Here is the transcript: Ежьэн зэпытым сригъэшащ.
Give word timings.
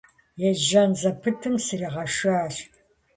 Ежьэн 0.47 0.91
зэпытым 1.01 1.55
сригъэшащ. 1.65 2.55